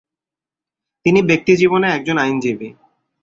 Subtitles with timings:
[1.05, 2.69] তিনি ব্যক্তিজীবনে একজন আইনজীবী।